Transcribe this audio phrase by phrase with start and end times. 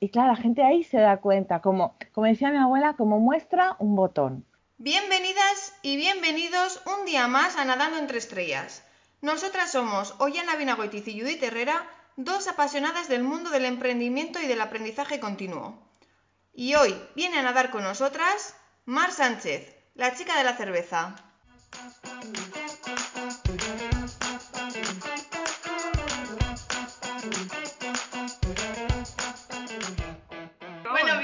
[0.00, 3.76] Y claro, la gente ahí se da cuenta, como, como decía mi abuela, como muestra
[3.78, 4.46] un botón.
[4.76, 8.84] Bienvenidas y bienvenidos un día más a Nadando entre Estrellas.
[9.20, 11.84] Nosotras somos Ollana Vinagoitiz y Judith Herrera,
[12.16, 15.82] dos apasionadas del mundo del emprendimiento y del aprendizaje continuo.
[16.52, 18.54] Y hoy viene a nadar con nosotras
[18.84, 21.16] Mar Sánchez, la chica de la cerveza.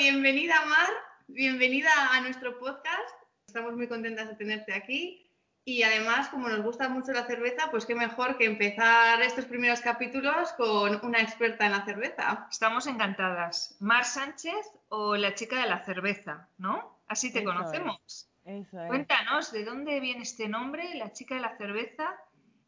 [0.04, 0.90] Bienvenida Mar,
[1.28, 3.14] bienvenida a nuestro podcast.
[3.46, 5.30] Estamos muy contentas de tenerte aquí.
[5.64, 9.80] Y además, como nos gusta mucho la cerveza, pues qué mejor que empezar estos primeros
[9.80, 12.46] capítulos con una experta en la cerveza.
[12.50, 13.78] Estamos encantadas.
[13.80, 17.02] Mar Sánchez o la chica de la cerveza, ¿no?
[17.06, 17.56] Así te Eso es.
[17.56, 18.30] conocemos.
[18.44, 18.88] Eso es.
[18.88, 22.14] Cuéntanos, ¿de dónde viene este nombre, la chica de la cerveza?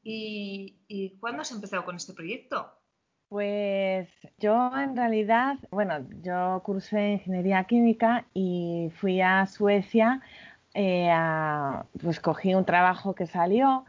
[0.02, 2.75] ¿Y, y cuándo has empezado con este proyecto?
[3.28, 4.08] Pues
[4.38, 10.22] yo en realidad, bueno, yo cursé ingeniería química y fui a Suecia,
[10.74, 11.10] eh,
[12.02, 13.84] pues cogí un trabajo que salió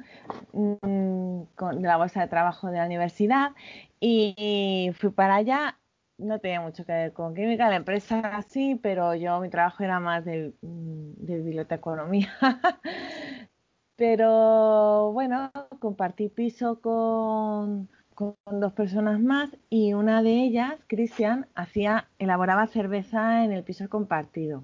[0.54, 3.52] mm, con- la bolsa de trabajo de la universidad
[4.00, 5.78] y, fui para allá.
[6.18, 10.00] No tenía mucho que ver con química, la empresa sí, pero yo mi trabajo era
[10.00, 12.30] más de, mm, de biblioteconomía.
[13.96, 22.08] Pero bueno, compartí piso con, con dos personas más y una de ellas, Cristian, hacía,
[22.18, 24.64] elaboraba cerveza en el piso compartido.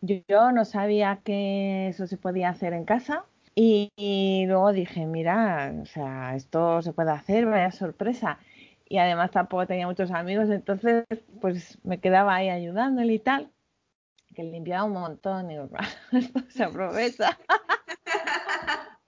[0.00, 3.90] Yo, yo no sabía que eso se podía hacer en casa y,
[4.46, 8.38] luego dije, mira, o sea, esto se puede hacer, vaya sorpresa.
[8.88, 11.04] Y además tampoco tenía muchos amigos, entonces
[11.42, 13.50] pues me quedaba ahí ayudándole y tal,
[14.34, 15.68] que limpiaba un montón y digo,
[16.12, 17.36] esto se aprovecha.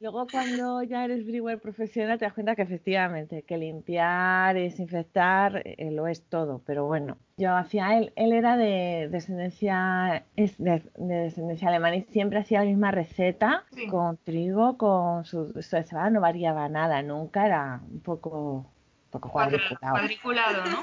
[0.01, 5.61] Luego cuando ya eres brewer profesional te das cuenta que efectivamente que limpiar y desinfectar
[5.67, 10.91] eh, lo es todo, pero bueno, yo hacía él, él era de descendencia es de,
[10.97, 13.87] de descendencia alemana y siempre hacía la misma receta Sí.
[13.89, 19.31] con trigo, con su, su cebada, no variaba nada, nunca era un poco, un poco
[19.31, 19.93] cuadriculado.
[19.93, 20.79] Cuadriculado, ¿no?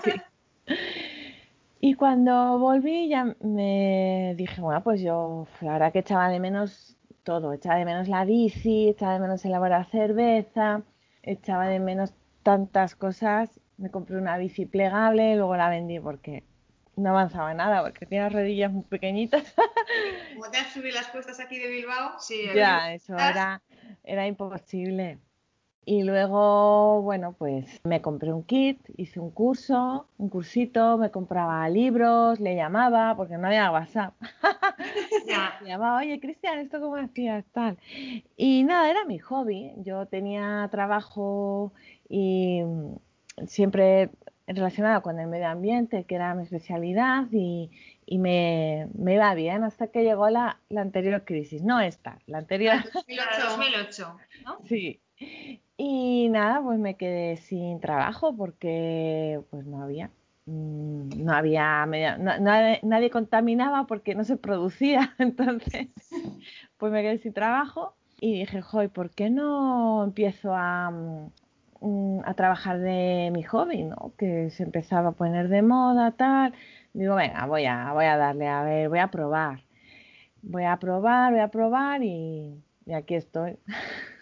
[1.79, 6.96] Y cuando volví ya me dije, bueno, pues yo la verdad que echaba de menos
[7.27, 10.83] todo, echaba de menos la bici, echaba de menos elaborar cerveza,
[11.23, 13.59] echaba de menos tantas cosas.
[13.75, 16.45] Me compré una bici plegable, luego la vendí porque
[16.95, 19.43] no avanzaba nada, porque tenía las rodillas muy pequeñitas.
[20.33, 23.61] Como te has subido las cuestas aquí de Bilbao, Sí, Ya, eso era,
[24.05, 25.19] era imposible.
[25.89, 31.69] Y luego, bueno, pues me compré un kit, hice un curso, un cursito, me compraba
[31.69, 34.13] libros, le llamaba, porque no había WhatsApp.
[35.61, 37.45] Le llamaba, oye, Cristian, ¿esto cómo hacías?
[37.53, 37.77] Tal.
[38.35, 39.71] Y nada, era mi hobby.
[39.77, 41.71] Yo tenía trabajo
[42.09, 44.09] y mm, siempre
[44.45, 47.71] relacionado con el medio ambiente, que era mi especialidad, y,
[48.05, 51.63] y me, me iba bien hasta que llegó la, la anterior crisis.
[51.63, 52.75] No esta, la anterior.
[52.93, 53.07] 2008.
[53.07, 54.59] Era 2008, ¿no?
[54.65, 54.99] Sí.
[55.77, 60.09] Y nada, pues me quedé sin trabajo porque pues no había.
[60.45, 65.13] mm, No había media- nadie, nadie contaminaba porque no se producía.
[65.19, 65.87] Entonces,
[66.77, 70.89] pues me quedé sin trabajo y dije, joy, ¿por qué no empiezo a,
[71.81, 74.13] mm, a trabajar de mi hobby, ¿no?
[74.17, 76.53] Que se empezaba a poner de moda, tal.
[76.93, 79.61] Digo, venga, voy a, voy a darle, a ver, voy a probar.
[80.41, 82.63] Voy a probar, voy a probar y
[82.93, 83.57] aquí estoy.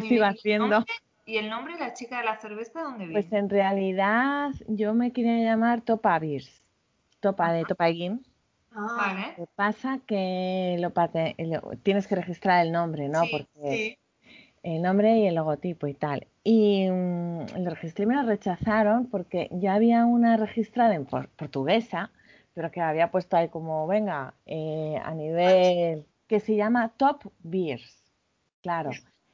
[0.00, 0.06] ¿Qué.
[0.14, 0.68] ¿Y el haciendo?
[0.68, 0.92] nombre-
[1.24, 3.12] ¿Y el nombre, la chica de la cerveza, dónde viene?
[3.22, 6.62] Pues en realidad yo me quería llamar Topa Beers.
[7.20, 8.26] Topa de Topaguín.
[8.72, 9.26] Ah, Vale.
[9.38, 10.90] Lo que pasa que lo
[11.84, 13.24] tienes que registrar el nombre, ¿no?
[13.26, 13.98] Sí, Porque sí.
[14.64, 16.26] el nombre y el logotipo y tal.
[16.42, 21.28] Y mm, lo registré y me lo rechazaron porque ya había una registrada en por-
[21.28, 22.10] portuguesa,
[22.54, 28.02] pero que había puesto ahí como, venga, eh, a nivel que se llama Top Beers.
[28.62, 28.90] Claro.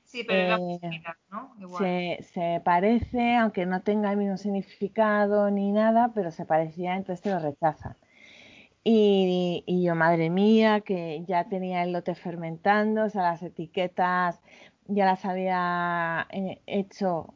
[0.08, 1.54] Sí, pero era Eh, ¿no?
[1.60, 1.84] Igual.
[1.84, 7.20] Se, se parece, aunque no tenga el mismo significado ni nada, pero se parecía, entonces
[7.22, 7.94] te lo rechazan.
[8.84, 14.40] Y, y yo, madre mía, que ya tenía el lote fermentando, o sea, las etiquetas
[14.86, 17.34] ya las había eh, hecho,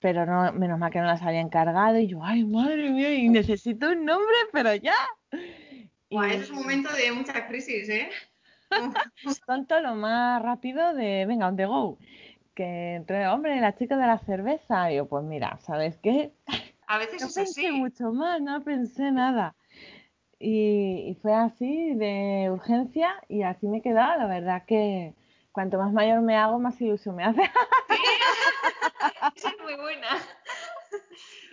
[0.00, 1.98] pero no, menos mal que no las había encargado.
[1.98, 4.94] Y yo, ay, madre mía, y necesito un nombre, pero ya.
[6.08, 8.08] Y ese es un momento de mucha crisis, ¿eh?
[9.46, 11.98] tonto lo más rápido de, venga, on the go.
[12.54, 14.92] Que entre, hombre, la chica de la cerveza.
[14.92, 16.32] Y yo, pues mira, ¿sabes qué?
[16.86, 17.72] A veces No es pensé así.
[17.72, 19.56] mucho más, no pensé nada.
[20.38, 24.18] Y, y fue así de urgencia y así me he quedado.
[24.18, 25.14] La verdad que
[25.52, 27.42] cuanto más mayor me hago, más ilusión me hace.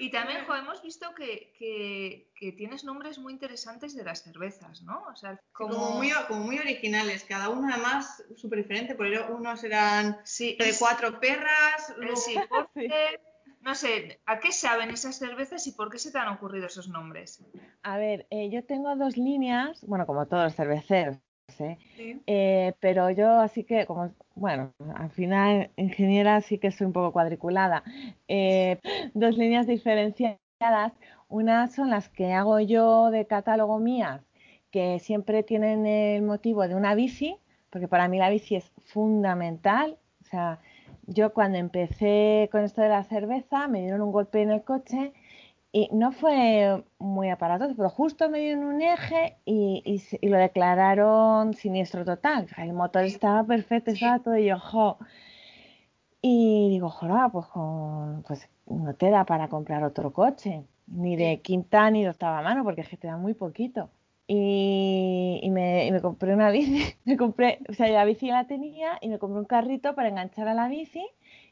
[0.02, 4.82] Y también, jo, hemos visto que, que, que tienes nombres muy interesantes de las cervezas,
[4.82, 5.04] ¿no?
[5.12, 9.64] O sea, Sí, como, muy, como muy originales, cada uno además súper diferente, porque unos
[9.64, 12.16] eran Sí, de es- cuatro perras, luego-
[13.62, 16.88] no sé, ¿a qué saben esas cervezas y por qué se te han ocurrido esos
[16.90, 17.46] nombres?
[17.84, 21.18] A ver, eh, yo tengo dos líneas, bueno, como todos los cerveceros,
[21.60, 21.78] ¿eh?
[21.98, 22.22] Sí.
[22.28, 27.12] Eh, pero yo así que, como, bueno, al final, ingeniera sí que soy un poco
[27.12, 27.84] cuadriculada.
[28.28, 28.80] Eh,
[29.14, 30.94] dos líneas diferenciadas.
[31.28, 34.22] Unas son las que hago yo de catálogo mías,
[34.70, 37.38] que siempre tienen el motivo de una bici,
[37.70, 39.98] porque para mí la bici es fundamental.
[40.22, 40.60] O sea,
[41.08, 45.14] yo cuando empecé con esto de la cerveza, me dieron un golpe en el coche
[45.74, 50.38] y no fue muy aparatoso, pero justo me dieron un eje y, y y lo
[50.38, 52.48] declararon siniestro total.
[52.58, 54.98] El motor estaba perfecto, estaba todo y yo, jo.
[56.22, 61.42] Y digo, joder, pues, con- pues no te da para comprar otro coche, ni de
[61.42, 63.90] quinta ni de octava mano, porque es que te da muy poquito.
[64.28, 68.46] Y, y me, y me compré una bici, me compré, o sea, la bici la
[68.48, 71.06] tenía y me compré un carrito para enganchar a la bici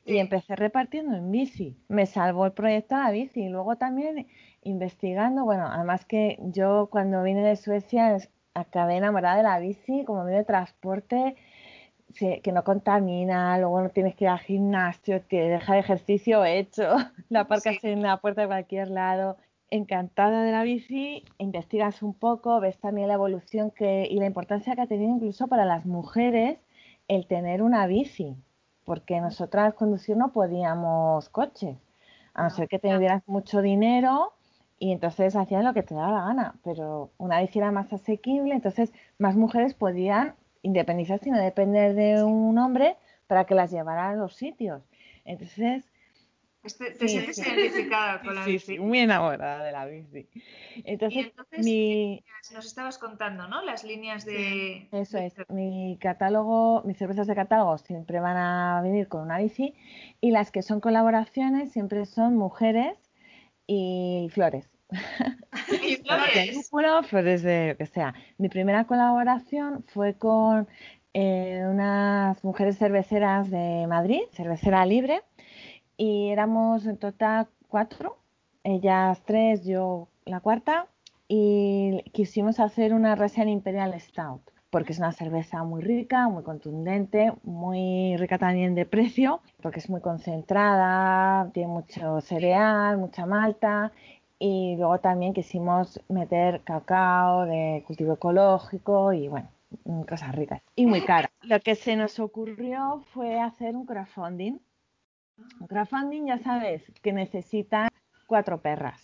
[0.09, 1.77] y empecé repartiendo en bici.
[1.87, 4.27] Me salvó el proyecto a la bici y luego también
[4.63, 8.17] investigando, bueno, además que yo cuando vine de Suecia
[8.53, 11.35] acabé enamorada de la bici como medio de transporte
[12.17, 16.83] que no contamina, luego no tienes que ir al gimnasio, te deja el ejercicio hecho,
[17.29, 17.87] la aparcas Sí.
[17.87, 19.37] en la puerta de cualquier lado.
[19.69, 24.73] Encantada de la bici, investigas un poco, ves también la evolución que, y la importancia
[24.75, 26.57] que ha tenido incluso para las mujeres
[27.07, 28.35] el tener una bici,
[28.89, 31.77] porque nosotras conducir no podíamos coches,
[32.33, 34.33] a no No, ser que tuvieras mucho dinero
[34.79, 38.55] y entonces hacían lo que te daba la gana, pero una bici era más asequible,
[38.55, 42.97] entonces más mujeres podían independizarse y no depender de un hombre
[43.27, 44.81] para que las llevara a los sitios.
[45.23, 45.88] Entonces,
[46.63, 47.41] Este- ¿Te Sí, sientes sí.
[47.49, 48.65] identificada con la sí, bici?
[48.65, 50.27] sí, muy enamorada de la bici.
[50.75, 52.23] Y Entonces, entonces, mi,
[52.53, 53.63] nos estabas contando, ¿no?
[53.63, 54.87] Las líneas de...
[54.91, 59.73] eso es, mi catálogo, mis cervezas de catálogo siempre van a venir con una bici
[60.19, 62.97] y las que son colaboraciones siempre son mujeres
[63.67, 64.69] y flores.
[65.83, 66.71] Y Flores
[67.07, 68.13] flores de lo que sea.
[68.37, 70.67] Mi primera colaboración fue con
[71.13, 75.21] eh, unas mujeres cerveceras de Madrid, cervecera libre,
[75.99, 78.15] y éramos en total cuatro,
[78.63, 80.87] ellas tres, yo la cuarta,
[81.27, 87.33] y quisimos hacer una Russian Imperial Stout, porque es una cerveza muy rica, muy contundente,
[87.43, 93.91] muy rica también de precio, porque es muy concentrada, tiene mucho cereal, mucha malta,
[94.39, 99.49] y luego también quisimos meter cacao de cultivo ecológico y bueno,
[100.07, 101.29] cosas ricas y muy caras.
[101.41, 104.59] Lo que se nos ocurrió fue hacer un crowdfunding.
[105.59, 107.89] Un crowdfunding ya sabes que necesita
[108.27, 109.01] cuatro perras.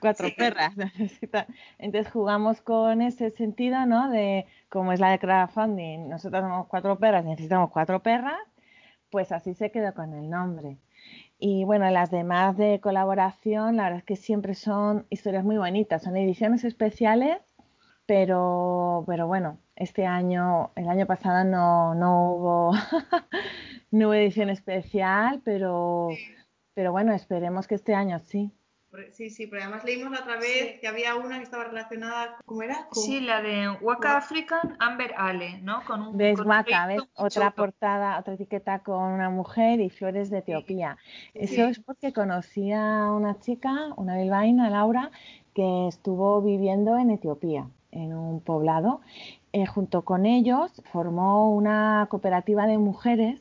[0.00, 0.34] Cuatro Sí.
[0.36, 1.46] perras necesita.
[1.78, 4.10] Entonces jugamos con ese sentido, ¿no?
[4.10, 8.38] De como es la de crowdfunding, nosotros somos cuatro perras, necesitamos cuatro perras,
[9.10, 10.76] pues así se quedó con el nombre.
[11.38, 16.02] Y bueno, las demás de colaboración, la verdad es que siempre son historias muy bonitas,
[16.02, 17.38] son ediciones especiales,
[18.06, 22.72] pero, pero bueno, este año, el año pasado no, no hubo,
[23.90, 26.18] no hubo edición especial, pero, Sí.
[26.74, 28.50] pero bueno, esperemos que este año sí.
[29.12, 30.78] Sí, sí, pero además leímos la otra vez Sí.
[30.80, 32.88] que había una que estaba relacionada, ¿cómo era?
[32.90, 35.84] Sí, la de Waka African Amber Ale, ¿no?
[35.84, 36.84] Con un, ¿Ves, con un Guaca?
[36.86, 37.24] proyecto ¿Ves?
[37.36, 40.96] Otra portada, otra etiqueta con una mujer y flores de Etiopía.
[41.34, 41.60] Eso Sí.
[41.60, 45.12] es porque conocí a una chica, una bilbaína, Laura,
[45.54, 49.02] que estuvo viviendo en Etiopía, en un poblado.
[49.52, 53.40] Eh, junto con ellos formó una cooperativa de mujeres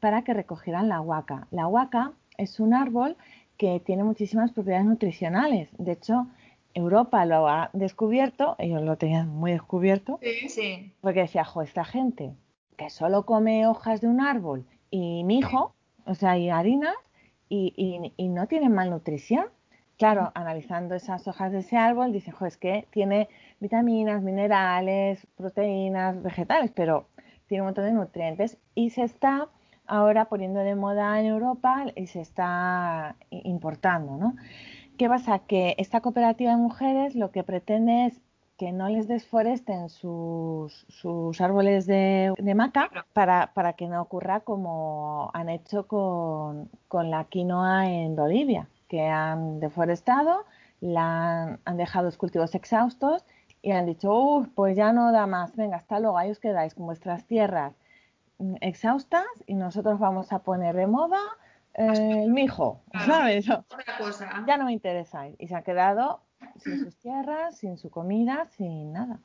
[0.00, 1.46] para que recogieran la huaca.
[1.50, 3.16] La huaca es un árbol
[3.56, 5.68] que tiene muchísimas propiedades nutricionales.
[5.78, 6.26] De hecho,
[6.74, 10.48] Europa lo ha descubierto, ellos lo tenían muy descubierto, Sí.
[10.48, 12.32] Sí, porque decía, jo, esta gente
[12.76, 15.74] que solo come hojas de un árbol y mijo,
[16.06, 16.94] o sea, y harinas,
[17.48, 19.46] y, y- y no tienen malnutrición.
[19.96, 23.28] Claro, analizando esas hojas de ese árbol, dicen, jo, es que tiene
[23.58, 27.08] vitaminas, minerales, proteínas, vegetales, pero
[27.48, 29.48] tiene un montón de nutrientes y se está
[29.88, 34.36] ahora poniendo de moda en Europa y se está i- importando, ¿no?
[34.98, 35.40] ¿Qué pasa?
[35.40, 38.20] Que esta cooperativa de mujeres lo que pretende es
[38.56, 44.40] que no les desforesten sus, sus árboles de, de maca para, para que no ocurra
[44.40, 50.44] como han hecho con, con la quinoa en Bolivia, que han deforestado,
[50.80, 53.24] la han, han dejado los cultivos exhaustos
[53.62, 56.74] y han dicho, "Uf, pues ya no da más, venga, hasta luego, ahí os quedáis
[56.74, 57.74] con vuestras tierras
[58.60, 61.20] exhaustas y nosotros vamos a poner de moda
[61.74, 61.84] eh,
[62.24, 63.48] el mijo, ¿sabes?
[63.50, 64.44] Otra cosa.
[64.46, 65.28] Ya no me interesa.
[65.38, 66.20] Y se ha quedado
[66.56, 69.18] sin sus tierras, sin su comida, sin nada.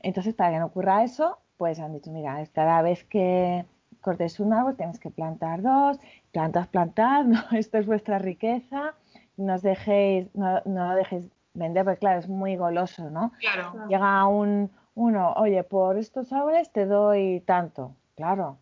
[0.00, 3.64] Entonces, para que no ocurra eso, pues han dicho, mira, cada vez que
[4.00, 5.98] cortes un árbol tienes que plantar dos,
[6.30, 7.40] plantas, plantad, ¿no?
[7.52, 8.94] esto es vuestra riqueza,
[9.36, 13.32] no os dejéis, no, no lo dejéis vender, porque claro, es muy goloso, ¿no?
[13.38, 13.86] Claro.
[13.88, 18.58] Llega un, uno, oye, por estos árboles te doy tanto, claro,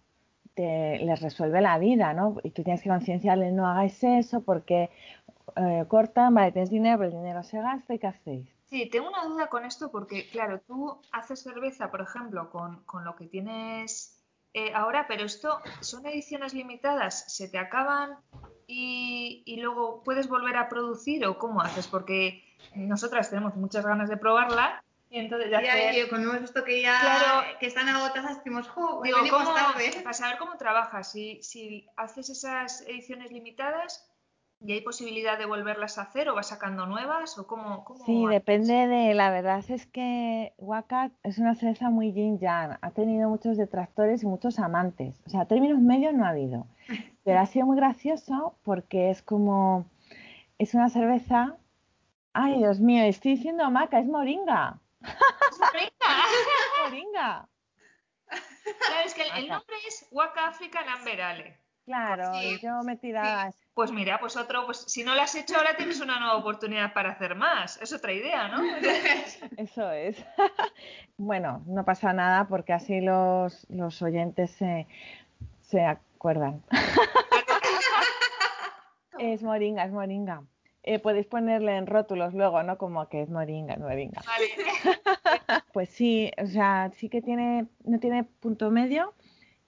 [0.54, 2.37] te, les resuelve la vida, ¿no?
[2.42, 4.90] Y tú tienes que concienciarles, no hagáis eso porque
[5.56, 8.49] eh, cortan, vale, tienes dinero, pero el dinero se gasta, ¿y qué hacéis?
[8.66, 13.04] Sí, tengo una duda con esto porque, claro, tú haces cerveza, por ejemplo, con, con
[13.04, 14.18] lo que tienes
[14.54, 18.16] eh, ahora, pero esto son ediciones limitadas, se te acaban
[18.66, 22.42] y, y luego puedes volver a producir o cómo haces, porque
[22.75, 24.82] nosotras tenemos muchas ganas de probarla
[25.12, 27.59] y entonces Ya, hacer- y cuando hemos visto que ya Claro.
[27.61, 29.00] que están agotadas, decimos, ¡jo!
[29.04, 29.90] Digo, ¿cómo- tarde!
[30.02, 34.09] para saber cómo trabajas, si, si haces esas ediciones limitadas
[34.64, 37.85] y hay posibilidad de volverlas a hacer o vas sacando nuevas o cómo...
[37.85, 38.31] cómo Sí, haces?
[38.31, 43.28] depende de, la verdad es que Waka es una cerveza muy yin yang, ha tenido
[43.28, 46.66] muchos detractores y muchos amantes, o sea, términos medios no ha habido,
[47.25, 49.85] pero ha sido muy gracioso porque es como,
[50.59, 51.57] es una cerveza,
[52.33, 54.78] ay Dios mío, estoy diciendo maca, es moringa,
[56.85, 57.49] moringa,
[58.26, 61.59] Claro, es que el, nombre es Waka African Amber Ale.
[61.85, 65.56] claro, Sí, yo me tiraba, Pues mira, pues otro, pues si no lo has hecho
[65.56, 67.80] ahora tienes una nueva oportunidad para hacer más.
[67.82, 68.62] Es otra idea, ¿no?
[69.59, 70.16] eso es,
[71.16, 74.87] bueno, no pasa nada porque así los, los oyentes se,
[75.61, 76.62] se acuerdan.
[79.18, 80.42] Es moringa, es moringa.
[80.84, 82.76] Eh, podéis ponerle en rótulos luego, ¿no?
[82.76, 84.20] Como que es moringa, moringa.
[84.26, 85.62] Vale.
[85.72, 89.14] Pues sí, o sea, sí que tiene, no tiene punto medio,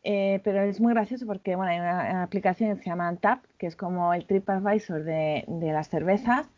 [0.02, 3.66] eh, pero es muy gracioso porque, bueno, hay una, aplicación que se llama Tap, que
[3.66, 6.48] es como el TripAdvisor de, de las cervezas,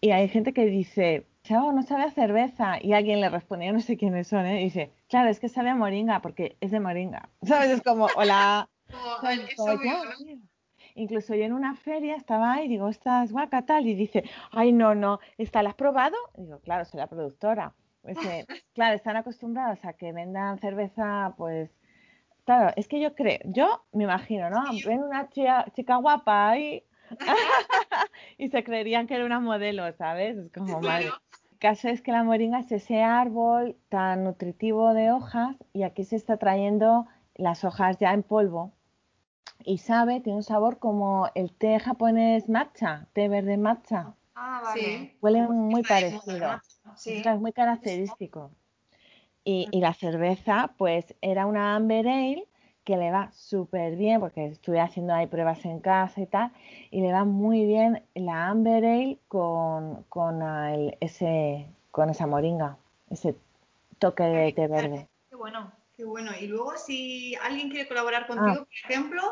[0.00, 3.72] y hay gente que dice, chavo, no sabe a cerveza, y alguien le responde, yo
[3.72, 4.60] no sé quiénes son, ¿eh?
[4.60, 7.28] Y dice, claro, es que sabe a moringa, porque es de moringa.
[7.42, 7.70] ¿Sabes?
[7.70, 8.68] Es como, hola.
[8.90, 10.40] Como, es obvio, ¿no?
[10.96, 14.72] Incluso yo en una feria estaba ahí digo, esta es guaca tal, y dice, ay,
[14.72, 16.16] no, no, ¿esta la has probado?
[16.38, 17.74] Y digo, claro, soy la productora.
[18.02, 21.70] Dice, claro, están acostumbrados a que vendan cerveza, pues,
[22.46, 24.64] claro, es que yo creo, yo me imagino, ¿no?
[24.86, 26.82] Ven una chica, chica guapa ahí
[28.38, 30.38] y se creerían que era una modelo, ¿sabes?
[30.38, 31.10] Es como, madre.
[31.52, 36.04] El caso es que la moringa es ese árbol tan nutritivo de hojas y aquí
[36.04, 38.75] se está trayendo las hojas ya en polvo
[39.64, 44.14] y sabe, tiene un sabor como el té japonés matcha, té verde matcha.
[44.34, 44.80] Ah, vale.
[44.80, 45.12] Sí.
[45.20, 46.60] Huele muy parecido.
[47.04, 48.50] es muy característico.
[49.44, 52.48] Y, y la cerveza, pues era una Amber Ale
[52.84, 56.52] que le va súper bien, porque estuve haciendo ahí pruebas en casa y tal,
[56.92, 62.76] y le va muy bien la Amber Ale con, con, el- ese, con esa moringa,
[63.10, 63.36] ese
[63.98, 65.08] toque de té verde.
[65.28, 65.72] Qué bueno.
[65.96, 66.30] Qué bueno.
[66.38, 69.22] Y luego, si alguien quiere colaborar contigo, por ejemplo,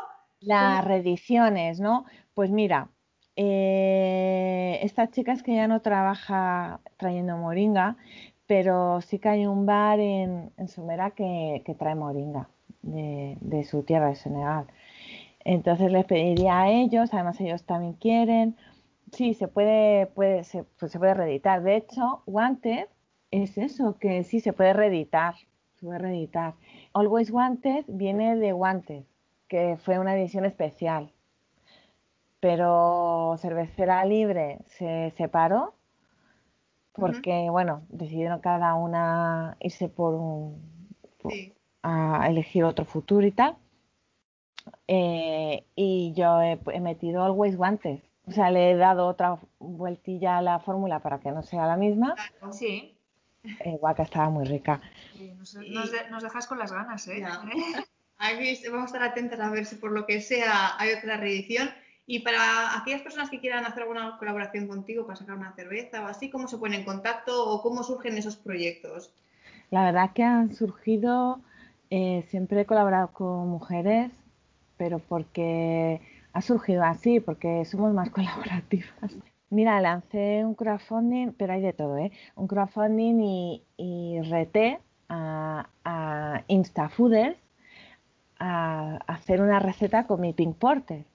[0.45, 2.05] Las reediciones, ¿no?
[2.33, 2.89] Pues mira,
[3.35, 7.97] eh, esta chica es que ya no trabaja trayendo moringa,
[8.47, 12.49] pero sí que hay un bar en, en Somera que, que trae moringa
[12.83, 14.67] de, de su tierra, de Senegal.
[15.45, 18.57] Entonces les pediría a ellos, además ellos también quieren.
[19.11, 21.63] Sí, se puede, puede, se, pues se puede reeditar.
[21.63, 22.87] De hecho, Wanted
[23.31, 25.35] es eso, que sí se puede reeditar.
[25.75, 26.55] Se puede reeditar.
[26.93, 29.05] Always Wanted viene de Wanted,
[29.47, 31.11] que fue una edición especial.
[32.39, 35.73] Pero Cervecera Libre se separó
[36.93, 40.61] porque, bueno, decidieron cada una irse por un,
[41.21, 41.53] por- sí.
[41.83, 43.57] a elegir otro futuro y tal.
[44.87, 47.99] Eh, y yo he, he metido Always Wanted.
[48.27, 51.77] O sea, le he dado otra vueltilla a la fórmula para que no sea la
[51.77, 52.15] misma.
[52.15, 52.53] claro.
[52.53, 52.91] Sí.
[53.43, 54.81] Eh, guaca estaba muy rica.
[55.13, 57.23] Sí, Nos, nos de- nos dejas con las ganas, ¿eh?
[58.71, 61.69] Vamos a estar atentas a ver si por lo que sea hay otra reedición.
[62.07, 66.07] Y para aquellas personas que quieran hacer alguna colaboración contigo para sacar una cerveza o
[66.07, 69.11] así, ¿cómo se ponen en contacto o cómo surgen esos proyectos?
[69.71, 71.41] La verdad que han surgido,
[71.89, 74.11] eh, siempre he colaborado con mujeres,
[74.77, 75.99] pero porque
[76.33, 79.17] ha surgido así, porque somos más colaborativas.
[79.49, 82.11] Mira, lancé un crowdfunding, pero hay de todo, ¿eh?
[82.35, 84.79] Un crowdfunding y, y reté
[85.09, 87.37] a, a Instafooders
[88.39, 91.05] a, hacer una receta con mi Pink Porter.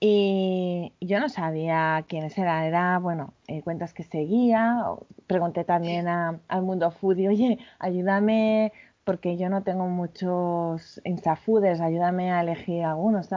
[0.00, 4.84] Y yo no sabía quiénes eran, era, bueno, eh, cuentas que seguía.
[5.26, 8.72] Pregunté también a- al mundo foodie, oye, ayúdame,
[9.04, 13.28] porque yo no tengo muchos instafooders, ayúdame a elegir algunos.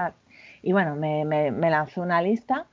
[0.64, 2.68] Y bueno, me, me, me lanzó una lista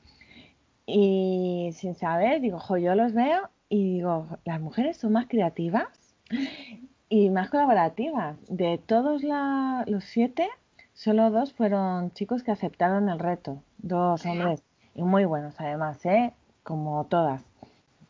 [0.87, 6.17] y sin saber, digo, jo, yo los veo y digo, las mujeres son más creativas
[7.09, 8.37] y más colaborativas.
[8.49, 10.49] De todos la, los siete,
[10.95, 14.63] solo dos fueron chicos que aceptaron el reto, dos hombres,
[14.95, 16.33] y muy buenos además, ¿eh?
[16.63, 17.43] como todas.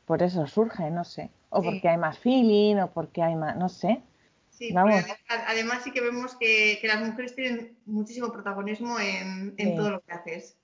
[0.07, 1.31] Por eso surge, no sé.
[1.50, 1.69] O Sí.
[1.69, 4.03] porque hay más feeling, o porque hay más, no sé.
[4.50, 5.05] Sí, Vamos.
[5.29, 9.76] además sí que vemos que, que las mujeres tienen muchísimo protagonismo en, en Sí.
[9.76, 10.57] todo lo que haces.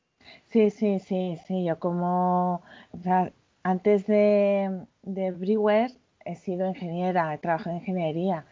[0.46, 1.64] Sí, sí, sí, sí.
[1.64, 2.62] Yo como,
[2.92, 5.90] o sea, antes de, de Brewer
[6.24, 8.44] he sido ingeniera, he trabajado en ingeniería.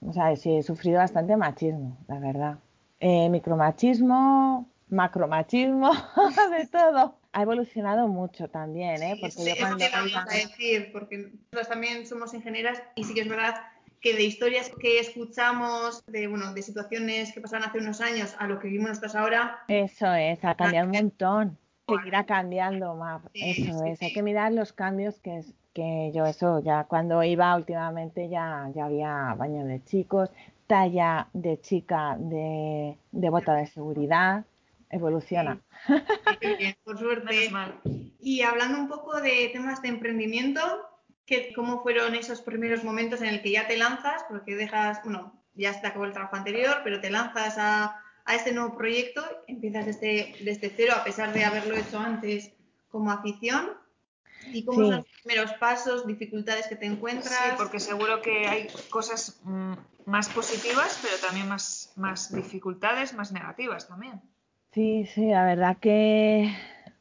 [0.00, 2.58] O sea, sí, he sufrido bastante machismo, la verdad.
[3.00, 5.90] Eh, micromachismo, macromachismo,
[6.58, 7.16] de todo.
[7.32, 9.14] Ha evolucionado mucho también, ¿eh?
[9.14, 12.34] Sí, Porque eso, yo eso cuando te íbamos iba- a decir, porque nosotros también somos
[12.34, 13.54] ingenieras y sí que es verdad
[14.00, 18.46] que de historias que escuchamos, de, bueno, de situaciones que pasaron hace unos años a
[18.48, 21.58] lo que vivimos nosotros ahora, Eso es, ha cambiado un montón.
[21.88, 23.22] Seguirá cambiando más.
[23.32, 24.14] Sí, Eso sí, es, hay sí.
[24.14, 28.86] que mirar los cambios que, es- que yo eso, ya cuando iba últimamente ya, ya
[28.86, 30.30] había baño de chicos,
[30.66, 34.44] talla de chica de, de bota de seguridad,
[34.90, 35.60] evoluciona.
[36.40, 37.50] bien, por suerte.
[38.20, 40.60] Y hablando un poco de temas de emprendimiento,
[41.26, 44.24] ¿qué, ¿cómo fueron esos primeros momentos en el que ya te lanzas?
[44.28, 48.34] Porque dejas, bueno, ya se te acabó el trabajo anterior, pero te lanzas a, a
[48.34, 52.52] este nuevo proyecto, empiezas desde, desde cero, a pesar de haberlo hecho antes
[52.88, 53.70] como afición.
[54.50, 54.86] ¿Y cómo Sí.
[54.86, 57.32] son los primeros pasos, dificultades que te encuentras?
[57.32, 59.74] Sí, porque seguro que hay cosas mm,
[60.06, 64.20] más positivas, pero también más, más dificultades, más negativas también.
[64.72, 66.50] Sí, sí, la verdad que,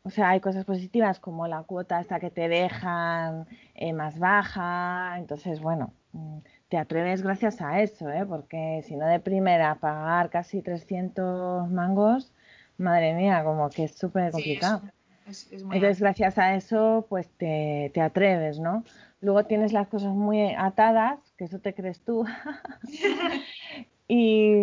[0.04, 5.16] o sea, hay cosas positivas como la cuota esta que te dejan eh, más baja,
[5.18, 8.26] entonces, bueno, mm, te atreves gracias a eso, ¿eh?
[8.26, 12.34] Porque si no de primera pagar casi 300 mangos,
[12.78, 14.82] madre mía, como que es súper complicado.
[15.28, 18.84] Es, es muy Entonces, gracias a eso, pues te, te atreves, ¿no?
[19.20, 22.26] Luego tienes las cosas muy atadas, que eso te crees tú.
[24.08, 24.54] y,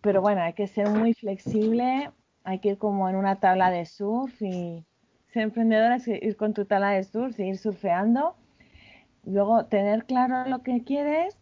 [0.00, 2.10] pero bueno, hay que ser muy flexible,
[2.44, 4.84] hay que ir como en una tabla de surf y
[5.28, 8.36] ser emprendedora es ir con tu tabla de surf y ir surfeando.
[9.24, 11.36] Luego tener claro lo que quieres,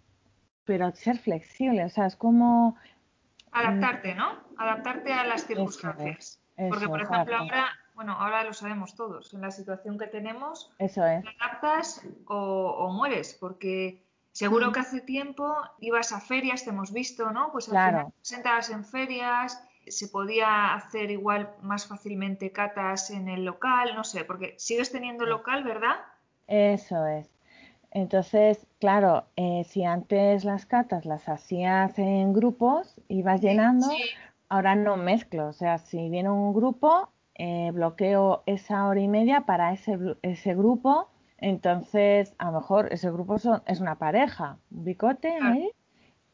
[0.65, 2.77] pero ser flexible, o sea, es como...
[3.53, 4.39] Adaptarte, ¿no?
[4.59, 6.41] Adaptarte a las Eso circunstancias.
[6.57, 11.05] Porque, por ejemplo, ahora, bueno, ahora lo sabemos todos, en la situación que tenemos, Eso
[11.05, 12.37] es, te adaptas o,
[12.79, 14.73] o mueres, porque seguro Mm.
[14.73, 15.45] que hace tiempo
[15.81, 17.51] ibas a ferias, te hemos visto, ¿no?
[17.51, 17.99] Pues al Claro.
[17.99, 24.05] final sentabas en ferias, se podía hacer igual más fácilmente catas en el local, no
[24.05, 25.97] sé, porque sigues teniendo local, ¿verdad?
[26.47, 27.29] eso es.
[27.91, 34.03] Entonces, claro, eh, si antes las catas las hacías en grupos, ibas llenando, Sí,
[34.49, 35.49] ahora no mezclo.
[35.49, 40.55] O sea, si viene un grupo, eh, bloqueo esa hora y media para ese, ese
[40.55, 41.09] grupo.
[41.39, 45.71] Entonces, a lo mejor ese grupo son, es una pareja, un bicote ahí,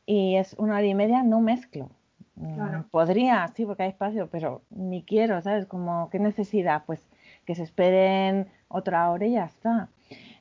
[0.06, 1.90] y es una hora y media, no mezclo.
[2.36, 2.84] Mm, Claro.
[2.90, 5.66] Podría, sí, porque hay espacio, pero ni quiero, ¿sabes?
[5.66, 6.84] Como, ¿qué necesidad?
[6.86, 7.06] Pues
[7.44, 9.88] que se esperen otra hora y ya está.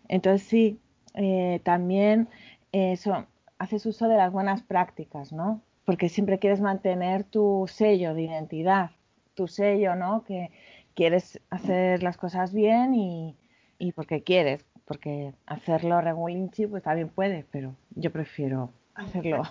[0.08, 0.80] Entonces sí,
[1.14, 2.30] eh, también
[2.72, 3.26] eso,
[3.60, 5.62] haces uso de las buenas prácticas, ¿no?
[5.86, 8.92] Porque siempre quieres mantener tu sello de identidad,
[9.36, 10.24] tu sello, ¿no?
[10.24, 10.52] Que
[10.96, 13.38] quieres hacer las cosas bien y,
[13.80, 19.44] y porque quieres, porque hacerlo regulinchi pues también puedes, pero yo prefiero hacerlo.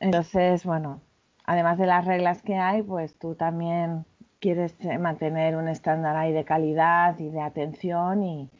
[0.00, 1.02] Entonces, bueno,
[1.44, 4.04] además de las reglas que hay, pues tú también
[4.40, 8.50] quieres eh, mantener un estándar ahí de calidad y de atención y,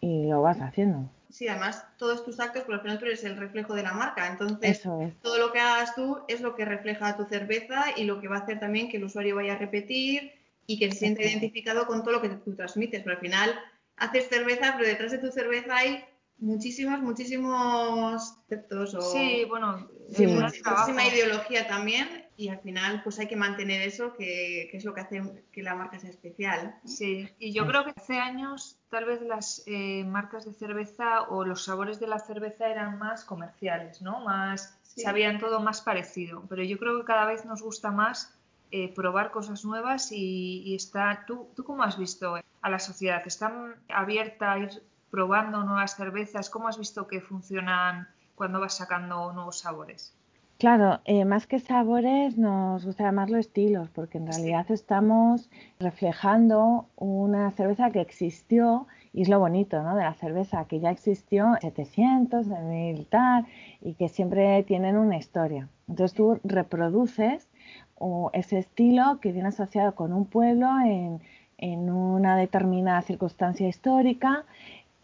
[0.00, 1.10] y lo vas haciendo.
[1.34, 4.28] Sí, además, todos tus actos, por al final tú eres el reflejo de la marca.
[4.28, 5.20] Entonces, Eso es.
[5.20, 8.36] todo lo que hagas tú es lo que refleja tu cerveza y lo que va
[8.36, 10.32] a hacer también que el usuario vaya a repetir
[10.68, 13.02] y que se sienta identificado con todo lo que tú transmites.
[13.02, 13.52] Pero al final
[13.96, 16.04] haces cerveza, pero detrás de tu cerveza hay
[16.38, 20.26] muchísimos, muchísimos conceptos o sí, bueno, Sí.
[20.28, 24.94] muchísima ideología también y al final pues hay que mantener eso que, que es lo
[24.94, 26.76] que hace que la marca sea especial.
[26.84, 31.44] Sí, y yo creo que hace años tal vez las eh, marcas de cerveza o
[31.44, 34.20] los sabores de la cerveza eran más comerciales, ¿no?
[34.20, 35.00] Más, Sí.
[35.00, 38.32] sabían todo más parecido, pero yo creo que cada vez nos gusta más
[38.70, 43.20] eh, probar cosas nuevas y, y está, ¿tú, ¿tú cómo has visto a la sociedad?
[43.26, 46.48] ¿Están abierta a ir probando nuevas cervezas?
[46.48, 50.14] ¿Cómo has visto que funcionan cuando vas sacando nuevos sabores?
[50.58, 57.50] Claro, eh, más que sabores nos gusta llamarlo estilos, porque en realidad estamos reflejando una
[57.50, 59.96] cerveza que existió y es lo bonito, ¿no?
[59.96, 63.46] De la cerveza que ya existió en 700, en 1000 tal
[63.80, 65.68] y que siempre tienen una historia.
[65.88, 67.48] Entonces tú reproduces
[67.96, 71.20] o ese estilo que viene asociado con un pueblo en,
[71.58, 74.44] en una determinada circunstancia histórica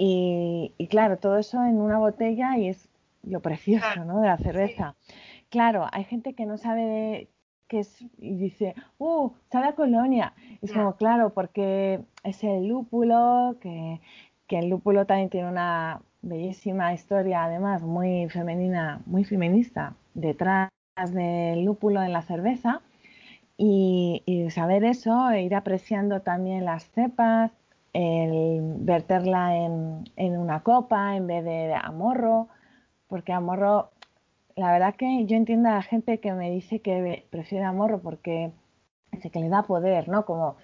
[0.03, 2.89] y, claro, todo eso en una botella y es
[3.23, 4.21] lo precioso, ¿no?
[4.21, 4.95] De la cerveza.
[5.51, 7.29] Claro, hay gente que no sabe de
[7.69, 9.33] qué es y dice, ¡uh!
[9.51, 10.33] Sabe a colonia.
[10.63, 14.01] es como, claro, porque es el lúpulo, que,
[14.47, 20.71] que el lúpulo también tiene una bellísima historia, además muy femenina, muy feminista, detrás
[21.13, 22.83] del lúpulo en la cerveza.
[23.57, 27.53] Y, saber eso, e ir apreciando también las cepas,
[27.93, 32.49] el verterla en, en, una copa en vez de a morro,
[33.07, 33.91] porque a morro,
[34.57, 38.01] la verdad que yo entiendo a la gente que me dice que prefiere a morro
[38.01, 38.53] porque
[39.13, 40.25] dice que le da poder, ¿no?
[40.25, 40.57] Como,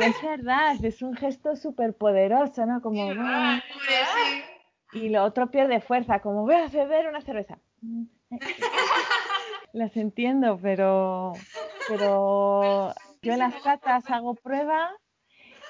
[0.00, 2.82] es verdad, es un gesto súper poderoso, ¿no?
[2.82, 3.10] Como,
[4.92, 7.58] y lo otro pierde fuerza, como voy a beber una cerveza.
[9.72, 11.34] Las entiendo, pero,
[11.88, 14.90] pero yo en las catas hago pruebas,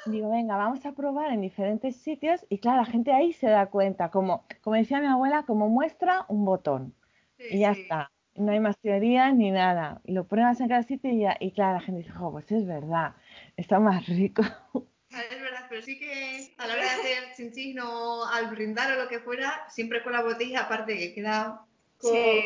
[0.07, 3.67] digo, venga, vamos a probar en diferentes sitios y claro, la gente ahí se da
[3.67, 6.95] cuenta, como, como decía mi abuela, como muestra un botón
[7.39, 8.11] y ya está.
[8.35, 10.01] No hay más teorías ni nada.
[10.05, 12.67] Lo pruebas en cada sitio y, ya, y claro, la gente dice, oh, pues es
[12.67, 13.15] verdad,
[13.57, 14.43] está más rico.
[15.09, 19.03] Es verdad, pero sí que a la hora de hacer chinchín o al brindar o
[19.03, 21.65] lo que fuera, siempre con la botella, aparte que queda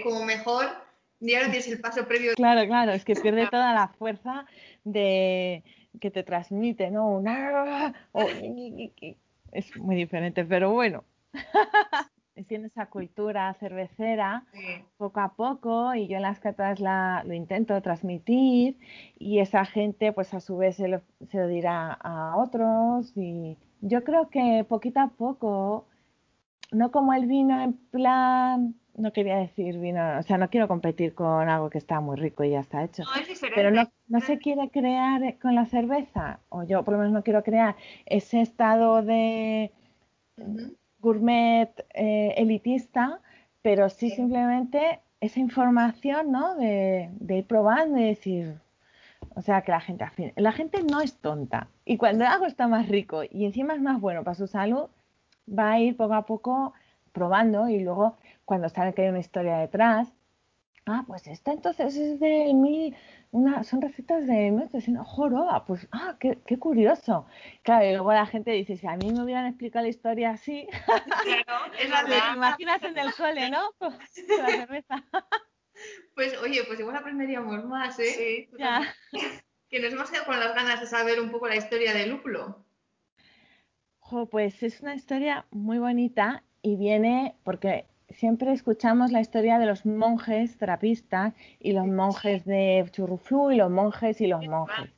[0.05, 0.67] como, mejor,
[1.21, 2.35] y ahora tienes el paso previo.
[2.35, 4.47] Claro, claro, es que pierde toda la fuerza
[4.85, 5.65] de
[6.01, 7.09] que te transmite, ¿no?
[7.09, 7.95] Una...
[9.53, 11.05] es muy diferente, pero bueno.
[12.49, 14.45] tiene esa cultura cervecera
[14.97, 18.79] poco a poco y yo en las catas la, lo intento transmitir
[19.19, 23.57] y esa gente pues a su vez se lo, se lo dirá a otros y
[23.81, 25.87] yo creo que poquito a poco,
[26.71, 31.15] no como el vino en plan no quería decir vino, o sea, no quiero competir
[31.15, 33.03] con algo que está muy rico y ya está hecho.
[33.05, 33.55] No, es diferente.
[33.55, 37.23] Pero no, no se quiere crear con la cerveza, o yo por lo menos no
[37.23, 39.73] quiero crear ese estado de
[41.01, 43.21] gourmet eh, elitista,
[43.63, 46.57] pero sí, simplemente esa información, ¿no?
[46.57, 48.59] De, de, ir probando y decir,
[49.35, 51.69] o sea, que la gente, la gente no es tonta.
[51.85, 54.89] Y cuando algo está más rico y encima es más bueno para su salud,
[55.47, 56.73] va a ir poco a poco
[57.13, 60.13] probando y luego cuando sabe que hay una historia detrás,
[60.91, 62.97] ah, pues esta entonces es de mil,
[63.31, 67.27] una, son recetas de 1300, joroba, pues, ah, qué, qué, curioso.
[67.63, 70.67] Claro, y luego la gente dice, si a mí me hubieran explicado la historia así,
[71.47, 73.73] claro, es la te imaginas en el cole, ¿no?
[73.79, 75.05] Con, la cerveza.
[76.15, 78.49] Pues, oye, pues igual aprenderíamos más, ¿eh?
[78.49, 78.95] Sí, ya.
[79.71, 82.67] Que nos hemos quedado con las ganas de saber un poco la historia del lúpulo.
[84.01, 89.67] Jo, pues es una historia muy bonita y viene porque siempre escuchamos la historia de
[89.67, 94.91] los monjes trapistas y los monjes de Churruflú y los monjes y los monjes.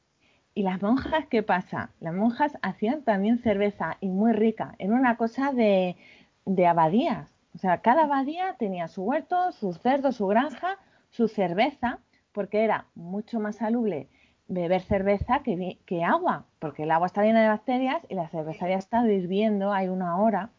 [0.55, 1.90] ¿Y las monjas qué pasa?
[2.01, 5.96] Las monjas hacían también cerveza y muy rica, en una cosa de,
[6.44, 7.31] de abadías.
[7.55, 10.79] O sea, cada abadía tenía su huerto, sus cerdos, su granja,
[11.11, 12.01] su cerveza,
[12.33, 14.09] porque era mucho más salubre
[14.48, 18.68] beber cerveza que, que agua, porque el agua está llena de bacterias y la cerveza
[18.68, 20.51] ya está hirviendo, hay una hora.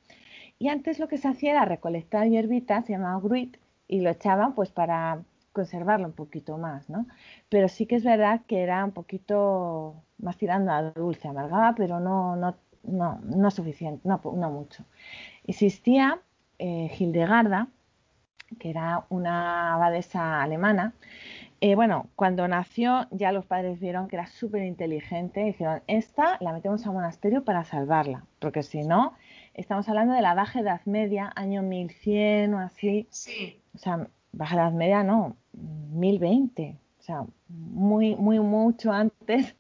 [0.63, 4.55] Y antes lo que se hacía era recolectar hierbitas, se llamaba gruit, y lo echaban
[4.55, 5.21] pues para
[5.51, 7.05] conservarlo un poquito más, ¿no?
[7.49, 11.99] Pero sí que es verdad que era un poquito más tirando a dulce, amargaba, pero
[11.99, 14.85] no, no, no, no suficiente, no, no mucho.
[15.43, 16.21] Existía
[16.59, 17.67] eh, Hildegarda,
[18.57, 20.93] que era una abadesa alemana.
[21.59, 26.37] Eh, bueno, cuando nació ya los padres vieron que era súper inteligente y dijeron, esta
[26.39, 29.13] la metemos al monasterio para salvarla, porque si no,
[29.53, 33.07] estamos hablando de la Baja Edad Media, año 1100 o así.
[33.11, 33.61] Sí.
[33.75, 39.55] O sea, Baja Edad Media no, 1020, o sea, muy, muy, mucho antes.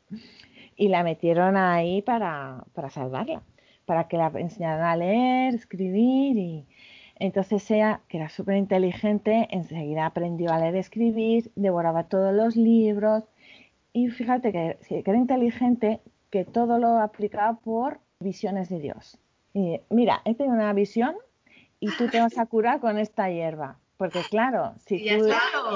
[0.75, 3.43] Y la metieron ahí para, para salvarla,
[3.85, 6.65] para que la enseñaran a leer, escribir y...
[7.19, 12.55] Entonces ella, que era súper inteligente, enseguida aprendió a leer y escribir, devoraba todos los
[12.55, 13.23] libros
[13.93, 16.01] y fíjate que, que era inteligente,
[16.31, 19.22] que todo lo aplicaba por visiones de Dios
[19.89, 21.15] mira, he tenido una visión
[21.79, 23.77] y tú te vas a curar con esta hierba.
[23.97, 25.27] Porque claro, si tú,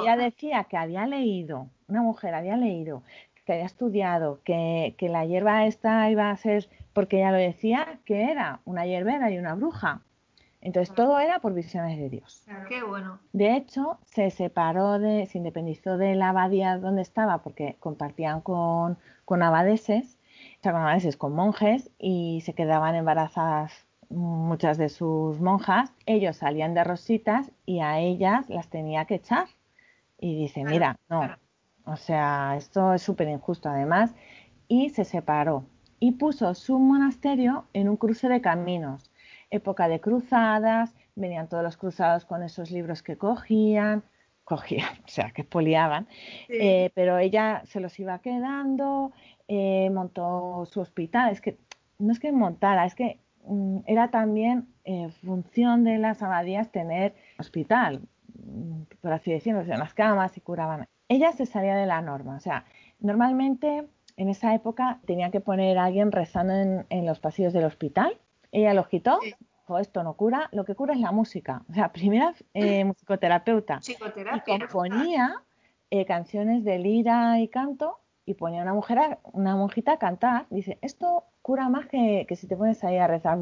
[0.02, 3.04] ella decía que había leído, una mujer había leído,
[3.46, 8.00] que había estudiado, que, que la hierba esta iba a ser, porque ella lo decía,
[8.04, 10.02] que era una hierbera y una bruja.
[10.60, 12.44] Entonces todo era por visiones de Dios.
[12.68, 13.20] Qué bueno.
[13.32, 18.98] De hecho, se separó de, se independizó de la abadía donde estaba porque compartían con,
[19.24, 20.17] con abadeses
[21.18, 25.94] con monjes y se quedaban embarazadas muchas de sus monjas.
[26.06, 29.48] Ellos salían de rositas y a ellas las tenía que echar.
[30.20, 31.30] Y dice, mira, no,
[31.86, 34.14] O sea, esto es súper injusto además.
[34.68, 35.64] Y se separó
[36.00, 39.12] y puso su monasterio en un cruce de caminos.
[39.50, 44.04] Época de cruzadas, venían todos los cruzados con esos libros que cogían,
[44.44, 46.08] cogían, o sea, que expoliaban,
[46.48, 49.12] eh, pero ella se los iba quedando,
[49.48, 51.58] eh, montó su hospital, es que
[52.00, 57.16] no es que montara, es que mm, era también eh, función de las abadías tener
[57.40, 58.02] hospital,
[58.34, 60.88] mm, por así decirlo, en las camas y curaban.
[61.10, 62.66] Ella se salía de la norma, o sea,
[63.00, 68.18] normalmente en esa época tenía que poner a alguien rezando en, los pasillos del hospital,
[68.52, 69.20] ella los quitó,
[69.80, 71.64] esto no cura, lo que cura es la música.
[71.70, 73.80] O sea, primera eh, musicoterapeuta.
[73.82, 74.56] Psicoterapia.
[74.56, 75.44] Y componía
[75.90, 80.48] eh, canciones de lira y canto y ponía una mujer, una monjita a cantar.
[80.50, 83.40] Dice, esto cura más que, si te pones ahí a rezar.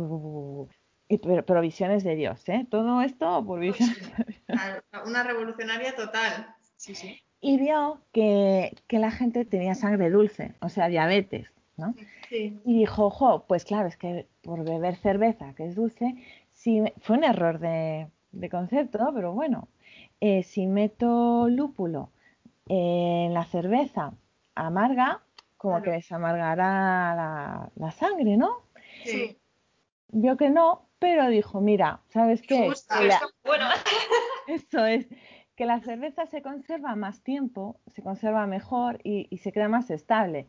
[1.07, 2.67] Y provisiones de Dios, ¿eh?
[2.69, 4.11] Todo esto por visiones.
[5.05, 6.55] Una revolucionaria total.
[6.77, 7.19] Sí, sí.
[7.41, 11.51] Y vio que, que la gente tenía sangre dulce, o sea, diabetes.
[11.77, 11.95] ¿no?
[12.29, 16.15] Y dijo, ojo, pues claro, es que por beber cerveza, que es dulce,
[16.53, 18.07] si fue un error de,
[18.51, 19.67] concepto, pero bueno,
[20.21, 22.11] eh, si meto lúpulo
[22.67, 24.13] en la cerveza
[24.55, 25.21] amarga,
[25.57, 28.63] como que desamargará la, la sangre, ¿no?
[29.03, 29.37] Sí.
[30.09, 32.71] Vio que no, pero dijo, mira, ¿sabes qué?
[33.43, 33.65] bueno.
[34.47, 35.07] Eso es,
[35.55, 39.89] que la cerveza se conserva más tiempo, se conserva mejor y, y se queda más
[39.89, 40.47] estable.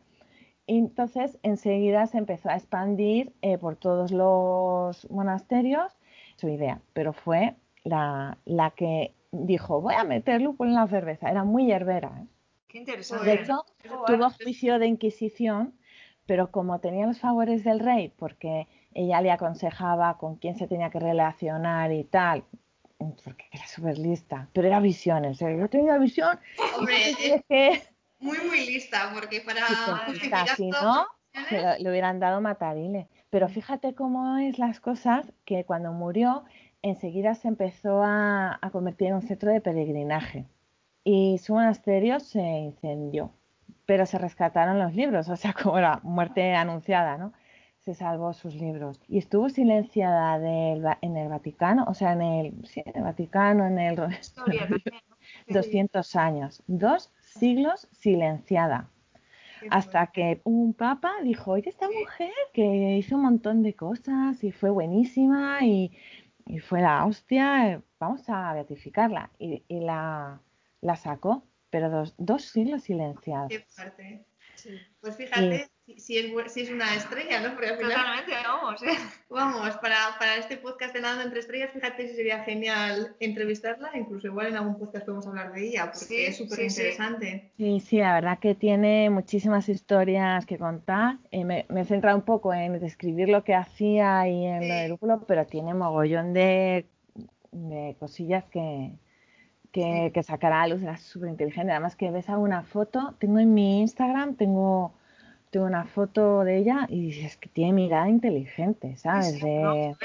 [0.67, 5.97] Entonces, enseguida se empezó a expandir eh, por todos los monasterios
[6.35, 8.37] su idea, pero fue la,
[8.75, 11.31] que dijo, voy a meter lúpulo en la cerveza.
[11.31, 12.11] Era muy herbera.
[12.21, 12.27] ¿eh?
[12.67, 13.25] Qué interesante.
[13.25, 13.65] De hecho,
[14.05, 15.73] tuvo juicio de inquisición,
[16.25, 20.89] pero como tenía los favores del rey, porque ella le aconsejaba con quién se tenía
[20.89, 22.43] que relacionar y tal,
[22.97, 25.41] porque era súper lista, pero era visiones.
[25.41, 25.57] ¿eh?
[25.57, 26.39] Yo tenía visión.
[26.77, 27.81] Hombre, es que
[28.19, 29.61] muy, muy lista, porque para
[30.05, 31.05] justificar si no,
[31.51, 33.07] le, hubieran dado matarile.
[33.29, 36.43] Pero fíjate cómo es las cosas que cuando murió,
[36.81, 40.45] enseguida se empezó a, convertir en un centro de peregrinaje.
[41.09, 43.31] Y su monasterio se incendió,
[43.85, 47.31] pero se rescataron los libros, o sea, como era muerte anunciada, ¿no?
[47.79, 48.99] Se salvó sus libros.
[49.07, 53.79] Y estuvo silenciada en el Vaticano, o sea, en el, sí, en el Vaticano, en
[53.79, 53.95] el...
[55.47, 56.61] 200 años.
[56.67, 58.89] Dos siglos silenciada.
[59.71, 64.51] Hasta que un papa dijo, oye, esta mujer que hizo un montón de cosas y
[64.51, 65.93] fue buenísima y,
[66.67, 69.31] fue la hostia, vamos a beatificarla.
[69.39, 70.41] Y, la,
[70.81, 73.49] la, sacó, pero dos, dos siglos silenciados.
[73.49, 74.25] Qué
[75.01, 77.53] Pues fíjate, si, es, si es una estrella, ¿no?
[77.55, 78.83] Porque Totalmente, vamos.
[78.83, 78.87] ¿eh?
[79.29, 84.27] Vamos, para, para este podcast de Nadando entre Estrellas, fíjate si sería genial entrevistarla, incluso
[84.27, 87.51] igual en algún podcast podemos hablar de ella, porque es súper interesante.
[87.57, 91.17] Sí, sí, la verdad que tiene muchísimas historias que contar.
[91.31, 94.75] Eh, me, me, he centrado un poco en describir lo que hacía y en lo
[94.75, 96.85] del lúpulo, pero tiene mogollón de,
[97.51, 98.91] de cosillas que,
[99.71, 101.71] que, que sacará a luz, era súper inteligente.
[101.71, 104.93] Además que ves alguna foto, tengo en mi Instagram, tengo
[105.49, 109.39] tengo una foto de ella y dices que tiene mirada inteligente, ¿sabes?
[109.41, 109.95] de...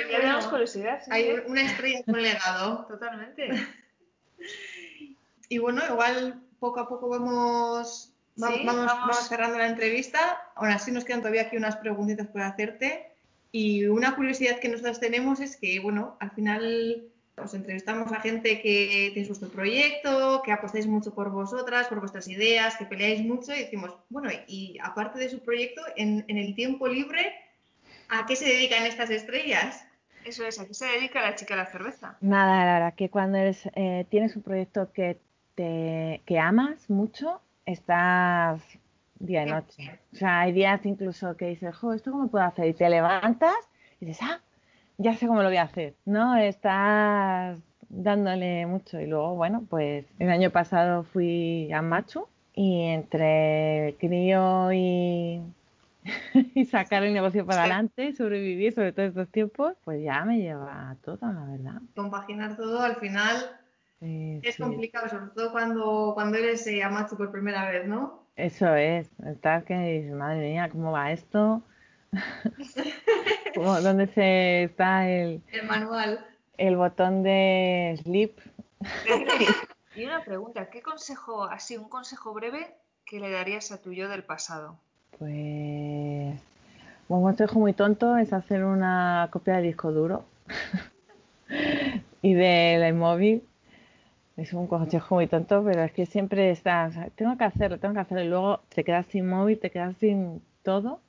[0.48, 1.02] curiosidad.
[1.10, 2.86] Hay una estrella con legado.
[2.86, 3.50] Totalmente.
[5.48, 10.40] y bueno, igual poco a poco vamos, vamos, vamos, cerrando la entrevista.
[10.54, 13.10] Aún así nos quedan todavía aquí unas preguntitas por hacerte.
[13.50, 17.08] Y una curiosidad que nosotros tenemos es que, bueno, al final
[17.44, 22.28] os entrevistamos a gente que tenéis vuestro proyecto, que apostáis mucho por vosotras, por vuestras
[22.28, 26.88] ideas, que peleáis mucho y decimos, bueno, y aparte de su proyecto, en, el tiempo
[26.88, 27.34] libre,
[28.08, 29.84] ¿a qué se dedican estas estrellas?
[30.24, 32.16] Eso es, ¿a qué se dedica la chica de la cerveza?
[32.20, 35.18] Nada, la verdad que cuando eres, eh, tienes un proyecto que,
[35.54, 38.60] te, que amas mucho, estás
[39.18, 39.98] día y noche.
[40.12, 42.68] O sea, hay días incluso que dices, jo, ¿esto cómo puedo hacer?
[42.68, 43.56] Y te levantas
[44.00, 44.40] y dices, ah,
[44.98, 46.36] ya sé cómo lo voy a hacer, ¿no?
[46.36, 49.00] Estás dándole mucho.
[49.00, 55.42] Y luego, bueno, pues el año pasado fui a Machu y entre crío y,
[56.54, 60.38] y sacar el negocio para adelante y sobrevivir sobre todo estos tiempos, pues ya me
[60.38, 61.82] lleva todo, la verdad.
[61.94, 63.36] Compaginar todo al final
[64.00, 68.26] es complicado, sobre todo cuando, cuando eres eh, a Machu por primera vez, ¿no?
[68.34, 71.62] Eso es, estar que dices, madre mía, ¿cómo va esto?
[73.54, 76.24] ¿Dónde se está el, el manual?
[76.58, 78.38] El botón de sleep.
[79.96, 84.08] y una pregunta, ¿qué consejo, así un consejo breve, que le darías a tu yo
[84.08, 84.78] del pasado?
[85.18, 86.40] Pues
[87.08, 90.24] un consejo muy tonto es hacer una copia de disco duro
[92.22, 93.42] y del móvil
[94.36, 98.00] Es un consejo muy tonto, pero es que siempre estás, tengo que hacerlo, tengo que
[98.00, 101.00] hacerlo, y luego te quedas sin móvil, te quedas sin todo.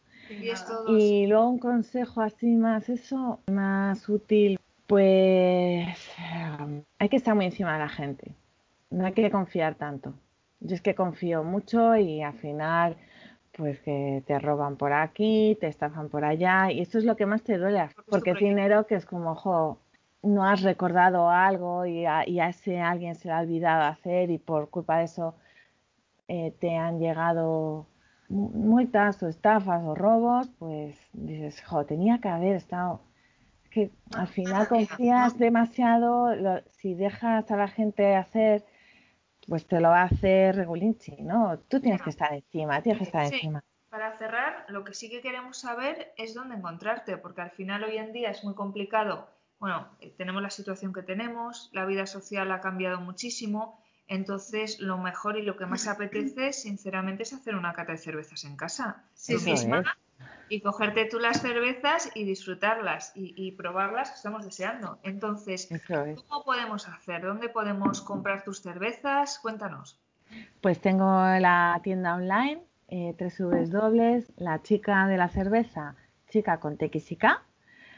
[0.88, 7.46] Y luego un consejo así más eso, más útil, pues eh, hay que estar muy
[7.46, 8.32] encima de la gente.
[8.90, 10.14] No hay que confiar tanto.
[10.60, 12.98] Yo es que confío mucho y al final
[13.56, 17.26] pues que te roban por aquí, te estafan por allá y esto es lo que
[17.26, 19.78] más te duele, Porque es dinero que es como, jo,
[20.24, 24.32] no has recordado algo y a, y a ese alguien se le ha olvidado hacer
[24.32, 25.36] y por culpa de eso
[26.28, 27.86] eh, te han llegado
[28.34, 33.02] multas o estafas o robos, pues dices, jo, tenía que haber estado.
[33.64, 38.64] Es que al final confías demasiado, lo- si dejas a la gente hacer,
[39.48, 41.60] pues te lo va a hacer regulinchi, ¿no?
[41.68, 43.36] Tú tienes que estar encima, tienes que estar Sí.
[43.36, 43.64] encima.
[43.90, 47.98] Para cerrar, lo que sí que queremos saber es dónde encontrarte, porque al final hoy
[47.98, 49.28] en día es muy complicado.
[49.60, 54.98] Bueno, eh, tenemos la situación que tenemos, la vida social ha cambiado muchísimo, entonces lo
[54.98, 59.04] mejor y lo que más apetece, sinceramente, es hacer una cata de cervezas en casa.
[59.14, 60.26] Sí, tú misma, es.
[60.50, 65.00] y cogerte tú las cervezas y disfrutarlas y, y probarlas que estamos deseando.
[65.04, 65.82] Entonces, es.
[65.88, 67.22] ¿cómo podemos hacer?
[67.22, 69.40] ¿Dónde podemos comprar tus cervezas?
[69.40, 70.00] Cuéntanos.
[70.62, 75.96] Pues tengo la tienda online, eh, www, la chica de la cerveza,
[76.30, 77.26] chica con TXK,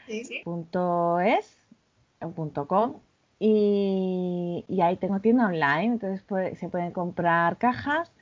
[0.06, 0.24] Sí.
[0.24, 0.40] ¿Sí?
[0.44, 1.66] punto es
[2.20, 3.00] o punto com
[3.38, 8.12] y, y ahí tengo tienda online, entonces puede- se pueden comprar cajas,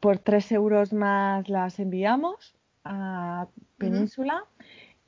[0.00, 3.46] por 3 euros más las enviamos a
[3.78, 4.44] Península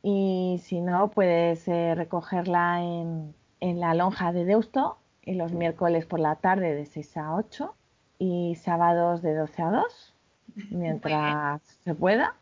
[0.03, 6.07] y si no puedes eh, recogerla en, en la lonja de Deusto y los miércoles
[6.07, 7.75] por la tarde de 6 a 8
[8.19, 10.15] y sábados de 12 a 2
[10.71, 12.35] mientras se pueda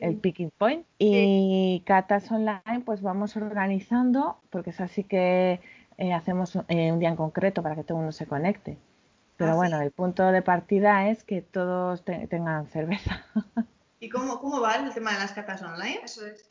[0.00, 0.86] el picking point.
[0.98, 5.60] Y catas online pues vamos organizando porque es así que
[5.98, 8.78] eh, hacemos eh, un día en concreto para que todo el mundo se conecte
[9.36, 9.56] pero Ah, sí.
[9.58, 13.24] bueno el punto de partida es que todos te- tengan cerveza
[14.00, 16.00] ¿Y cómo, cómo va el tema de las catas online?
[16.04, 16.48] Eso es.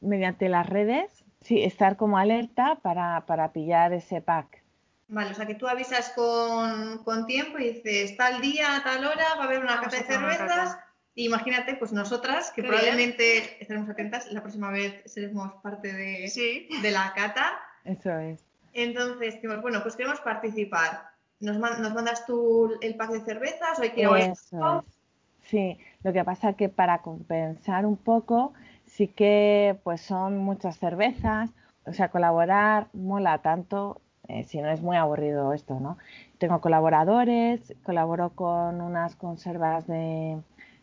[0.00, 4.62] mediante las redes sí estar como alerta para, para pillar ese pack
[5.10, 9.24] Vale, o sea que tú avisas con, con tiempo y dices, tal día, tal hora,
[9.38, 10.46] va a haber una Vamos cata de cervezas.
[10.74, 10.84] cata.
[11.14, 16.28] Y imagínate, pues nosotras, que Qué probablemente estaremos atentas, la próxima vez seremos parte de,
[16.28, 16.68] Sí.
[16.82, 17.58] de la cata.
[17.84, 18.44] eso es
[18.82, 21.02] Entonces, decimos, bueno, pues queremos participar.
[21.40, 24.98] ¿Nos, man- nos mandas tú el pack de cervezas o hay que Eso es.
[25.44, 28.52] Sí, lo que pasa que para compensar un poco,
[28.86, 31.50] sí que pues son muchas cervezas,
[31.86, 35.96] o sea, colaborar mola tanto, eh, si no es muy aburrido esto, ¿no?
[36.38, 40.38] Tengo colaboradores, colaboro con unas conservas de,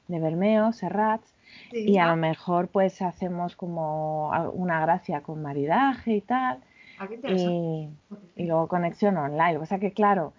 [0.07, 1.31] de Bermeo, Serrats,
[1.71, 1.91] Sí.
[1.91, 6.59] y a lo mejor pues hacemos como una gracia con maridaje y tal,
[6.97, 7.89] Ah, qué y,
[8.35, 9.53] y luego conexión online.
[9.53, 10.33] Lo que pasa que, claro,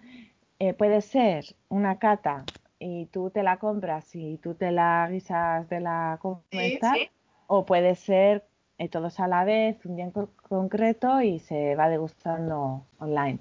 [0.59, 2.45] eh, puede ser una cata
[2.79, 6.19] y tú te la compras y tú te la guisas de la
[6.51, 7.09] Sí, sí.
[7.47, 8.45] o puede ser
[8.77, 13.39] eh, todos a la vez, un día en co- concreto y se va degustando online.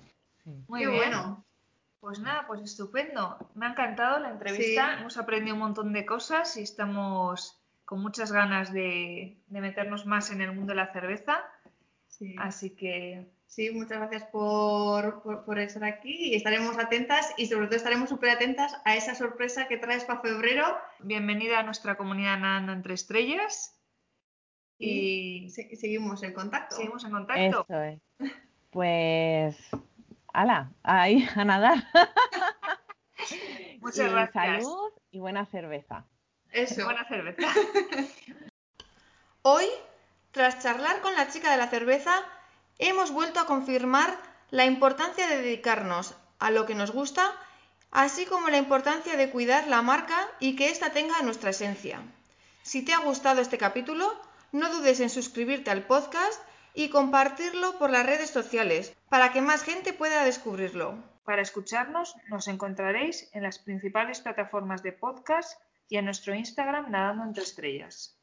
[0.69, 0.97] Muy Qué bien.
[0.99, 1.45] bueno.
[2.01, 3.37] Pues nada, pues estupendo.
[3.55, 4.95] Me ha encantado la entrevista.
[4.95, 5.01] Sí.
[5.01, 10.31] Hemos aprendido un montón de cosas y estamos con muchas ganas de, de meternos más
[10.31, 11.39] en el mundo de la cerveza.
[12.19, 12.35] Sí.
[12.39, 17.67] Así que Sí, muchas gracias por, por, por estar aquí y estaremos atentas y sobre
[17.67, 20.65] todo estaremos súper atentas a esa sorpresa que traes para febrero
[20.99, 23.79] bienvenida a nuestra comunidad Nadando entre Estrellas
[24.79, 26.75] y y se- seguimos en contacto.
[26.77, 27.65] seguimos en contacto.
[27.69, 28.01] Eso es.
[28.71, 29.57] Pues,
[30.33, 31.85] ala, ahí a nadar.
[33.81, 34.65] Muchas Y gracias.
[34.65, 36.05] salud y buena cerveza.
[36.51, 36.85] Eso.
[36.85, 37.47] Buena cerveza.
[39.43, 39.67] Hoy,
[40.37, 42.15] tras charlar con la chica de la cerveza,
[42.79, 44.15] hemos vuelto a confirmar
[44.51, 47.33] la importancia de dedicarnos a lo que nos gusta,
[47.91, 52.03] así como la importancia de cuidar la marca y que ésta tenga nuestra esencia.
[52.63, 54.15] Si te ha gustado este capítulo,
[54.53, 56.39] no dudes en suscribirte al podcast
[56.75, 61.03] y compartirlo por las redes sociales para que más gente pueda descubrirlo.
[61.25, 67.25] Para escucharnos nos encontraréis en las principales plataformas de podcast y en nuestro Instagram Nadando
[67.25, 68.16] entre Estrellas.